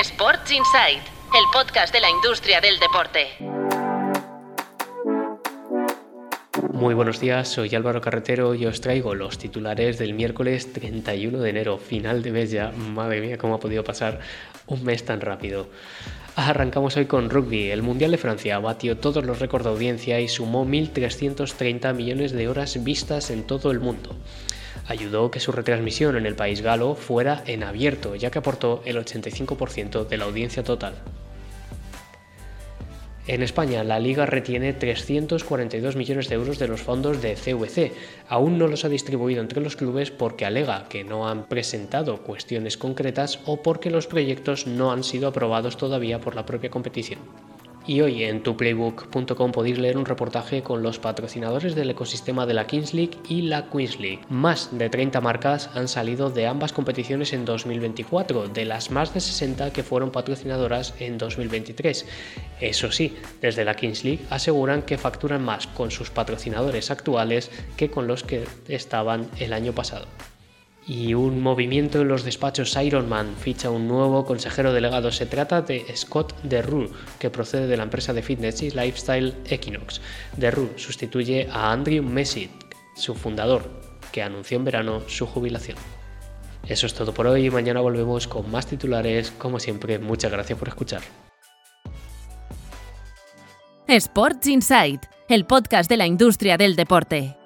Sports 0.00 0.50
Insight, 0.50 0.98
el 0.98 1.44
podcast 1.52 1.94
de 1.94 2.00
la 2.00 2.10
industria 2.10 2.60
del 2.60 2.80
deporte. 2.80 3.28
Muy 6.72 6.94
buenos 6.94 7.20
días, 7.20 7.46
soy 7.48 7.72
Álvaro 7.76 8.00
Carretero 8.00 8.56
y 8.56 8.66
os 8.66 8.80
traigo 8.80 9.14
los 9.14 9.38
titulares 9.38 9.96
del 9.96 10.14
miércoles 10.14 10.72
31 10.72 11.38
de 11.38 11.48
enero, 11.48 11.78
final 11.78 12.24
de 12.24 12.32
mes 12.32 12.50
ya. 12.50 12.72
Madre 12.72 13.20
mía, 13.20 13.38
cómo 13.38 13.54
ha 13.54 13.60
podido 13.60 13.84
pasar 13.84 14.18
un 14.66 14.82
mes 14.82 15.04
tan 15.04 15.20
rápido. 15.20 15.68
Arrancamos 16.34 16.96
hoy 16.96 17.06
con 17.06 17.30
rugby. 17.30 17.70
El 17.70 17.82
Mundial 17.82 18.10
de 18.10 18.18
Francia 18.18 18.58
batió 18.58 18.98
todos 18.98 19.24
los 19.24 19.38
récords 19.38 19.64
de 19.64 19.70
audiencia 19.70 20.18
y 20.18 20.26
sumó 20.26 20.66
1.330 20.66 21.94
millones 21.94 22.32
de 22.32 22.48
horas 22.48 22.82
vistas 22.82 23.30
en 23.30 23.46
todo 23.46 23.70
el 23.70 23.78
mundo 23.78 24.16
ayudó 24.86 25.30
que 25.30 25.40
su 25.40 25.52
retransmisión 25.52 26.16
en 26.16 26.26
el 26.26 26.36
país 26.36 26.60
galo 26.60 26.94
fuera 26.94 27.42
en 27.46 27.62
abierto, 27.62 28.14
ya 28.14 28.30
que 28.30 28.38
aportó 28.38 28.82
el 28.84 28.96
85% 28.96 30.06
de 30.06 30.16
la 30.16 30.24
audiencia 30.24 30.62
total. 30.62 30.94
En 33.26 33.42
España, 33.42 33.82
la 33.84 33.98
Liga 33.98 34.26
retiene 34.26 34.74
342 34.74 35.96
millones 35.96 36.28
de 36.28 36.34
euros 36.34 36.58
de 36.58 36.68
los 36.68 36.82
fondos 36.82 37.22
de 37.22 37.36
CVC. 37.36 37.94
Aún 38.28 38.58
no 38.58 38.68
los 38.68 38.84
ha 38.84 38.90
distribuido 38.90 39.40
entre 39.40 39.62
los 39.62 39.76
clubes 39.76 40.10
porque 40.10 40.44
alega 40.44 40.88
que 40.90 41.04
no 41.04 41.26
han 41.26 41.46
presentado 41.46 42.22
cuestiones 42.22 42.76
concretas 42.76 43.38
o 43.46 43.62
porque 43.62 43.88
los 43.88 44.06
proyectos 44.06 44.66
no 44.66 44.92
han 44.92 45.04
sido 45.04 45.28
aprobados 45.28 45.78
todavía 45.78 46.20
por 46.20 46.34
la 46.34 46.44
propia 46.44 46.68
competición. 46.68 47.20
Y 47.86 48.00
hoy 48.00 48.24
en 48.24 48.42
tuplaybook.com 48.42 49.52
podéis 49.52 49.78
leer 49.78 49.98
un 49.98 50.06
reportaje 50.06 50.62
con 50.62 50.82
los 50.82 50.98
patrocinadores 50.98 51.74
del 51.74 51.90
ecosistema 51.90 52.46
de 52.46 52.54
la 52.54 52.66
Kings 52.66 52.94
League 52.94 53.18
y 53.28 53.42
la 53.42 53.68
Queens 53.68 54.00
League. 54.00 54.20
Más 54.30 54.70
de 54.76 54.88
30 54.88 55.20
marcas 55.20 55.68
han 55.74 55.88
salido 55.88 56.30
de 56.30 56.46
ambas 56.46 56.72
competiciones 56.72 57.34
en 57.34 57.44
2024, 57.44 58.48
de 58.48 58.64
las 58.64 58.90
más 58.90 59.12
de 59.12 59.20
60 59.20 59.70
que 59.74 59.82
fueron 59.82 60.10
patrocinadoras 60.10 60.94
en 60.98 61.18
2023. 61.18 62.06
Eso 62.60 62.90
sí, 62.90 63.16
desde 63.42 63.66
la 63.66 63.74
Kings 63.74 64.02
League 64.02 64.24
aseguran 64.30 64.80
que 64.82 64.96
facturan 64.96 65.44
más 65.44 65.66
con 65.66 65.90
sus 65.90 66.08
patrocinadores 66.08 66.90
actuales 66.90 67.50
que 67.76 67.90
con 67.90 68.06
los 68.06 68.24
que 68.24 68.44
estaban 68.66 69.28
el 69.38 69.52
año 69.52 69.74
pasado 69.74 70.06
y 70.86 71.14
un 71.14 71.42
movimiento 71.42 72.02
en 72.02 72.08
los 72.08 72.24
despachos 72.24 72.76
Ironman 72.76 73.34
ficha 73.36 73.70
un 73.70 73.88
nuevo 73.88 74.24
consejero 74.24 74.72
delegado. 74.72 75.10
Se 75.10 75.26
trata 75.26 75.62
de 75.62 75.84
Scott 75.96 76.34
DeRue, 76.42 76.90
que 77.18 77.30
procede 77.30 77.66
de 77.66 77.76
la 77.76 77.84
empresa 77.84 78.12
de 78.12 78.22
fitness 78.22 78.62
y 78.62 78.70
lifestyle 78.70 79.34
Equinox. 79.46 80.00
DeRue 80.36 80.72
sustituye 80.76 81.48
a 81.50 81.72
Andrew 81.72 82.02
Messick, 82.02 82.50
su 82.96 83.14
fundador, 83.14 83.68
que 84.12 84.22
anunció 84.22 84.58
en 84.58 84.64
verano 84.64 85.02
su 85.06 85.26
jubilación. 85.26 85.78
Eso 86.66 86.86
es 86.86 86.94
todo 86.94 87.12
por 87.12 87.26
hoy 87.26 87.46
y 87.46 87.50
mañana 87.50 87.80
volvemos 87.80 88.26
con 88.26 88.50
más 88.50 88.66
titulares. 88.66 89.30
Como 89.32 89.58
siempre, 89.58 89.98
muchas 89.98 90.32
gracias 90.32 90.58
por 90.58 90.68
escuchar. 90.68 91.02
Sports 93.86 94.46
Insight, 94.46 95.02
el 95.28 95.44
podcast 95.44 95.90
de 95.90 95.98
la 95.98 96.06
industria 96.06 96.56
del 96.56 96.74
deporte. 96.74 97.36